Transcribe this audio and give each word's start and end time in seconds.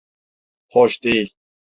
Hoş 0.67 1.03
değil. 1.03 1.35